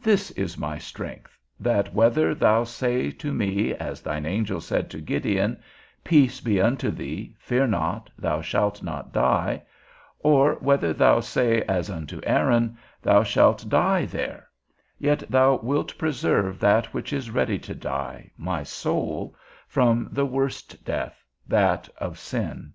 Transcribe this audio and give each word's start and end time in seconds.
This 0.00 0.30
is 0.30 0.56
my 0.56 0.78
strength, 0.78 1.36
that 1.58 1.92
whether 1.92 2.32
thou 2.32 2.62
say 2.62 3.10
to 3.10 3.32
me, 3.34 3.74
as 3.74 4.02
thine 4.02 4.24
angel 4.24 4.60
said 4.60 4.88
to 4.90 5.00
Gideon, 5.00 5.60
Peace 6.04 6.40
be 6.40 6.60
unto 6.60 6.92
thee, 6.92 7.34
fear 7.40 7.66
not, 7.66 8.08
thou 8.16 8.40
shalt 8.40 8.84
not 8.84 9.12
die; 9.12 9.64
or 10.20 10.52
whether 10.60 10.92
thou 10.92 11.18
say, 11.18 11.62
as 11.62 11.90
unto 11.90 12.20
Aaron, 12.22 12.78
Thou 13.02 13.24
shalt 13.24 13.68
die 13.68 14.04
there; 14.04 14.46
yet 14.96 15.24
thou 15.28 15.56
wilt 15.56 15.98
preserve 15.98 16.60
that 16.60 16.94
which 16.94 17.12
is 17.12 17.30
ready 17.32 17.58
to 17.58 17.74
die, 17.74 18.30
my 18.36 18.62
soul, 18.62 19.34
from 19.66 20.06
the 20.12 20.24
worst 20.24 20.84
death, 20.84 21.24
that 21.48 21.88
of 21.98 22.16
sin. 22.16 22.74